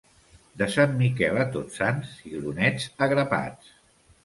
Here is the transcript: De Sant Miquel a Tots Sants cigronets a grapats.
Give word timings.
De 0.61 0.67
Sant 0.75 0.95
Miquel 1.01 1.37
a 1.43 1.45
Tots 1.57 1.77
Sants 1.81 2.17
cigronets 2.23 2.91
a 3.07 3.13
grapats. 3.15 3.73